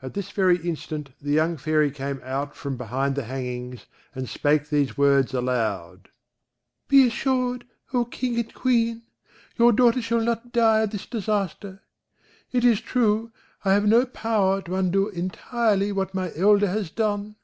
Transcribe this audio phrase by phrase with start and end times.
[0.00, 4.68] At this very instant the young Fairy came out from behind the hangings, and spake
[4.68, 6.10] these words aloud:
[6.86, 9.02] "Be reassured, O King and Queen;
[9.56, 11.82] your daughter shall not die of this disaster:
[12.52, 13.32] it is true,
[13.64, 17.34] I have no power to undo intirely what my elder has done.